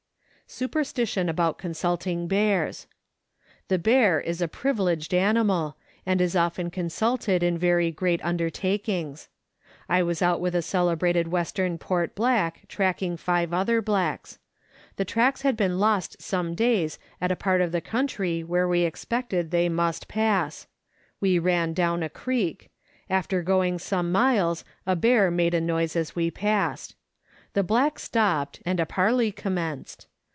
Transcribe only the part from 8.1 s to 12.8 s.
under takings. I was out with a celebrated Western Port black